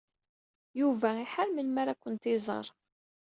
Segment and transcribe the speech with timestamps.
[0.79, 2.65] Yuba iḥar melmi ara kent-iẓer.